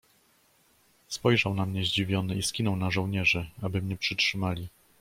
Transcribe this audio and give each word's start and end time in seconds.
"Spojrzał 1.07 1.53
na 1.53 1.65
mnie 1.65 1.83
zdziwiony 1.85 2.35
i 2.35 2.43
skinął 2.43 2.75
na 2.75 2.91
żołnierzy, 2.91 3.49
aby 3.61 3.81
mnie 3.81 3.97
przytrzymali." 3.97 4.67